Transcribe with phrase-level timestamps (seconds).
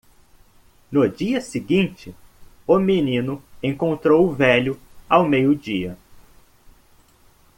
[0.89, 2.15] No dia seguinte?
[2.65, 5.95] o menino encontrou o velho ao meio-dia.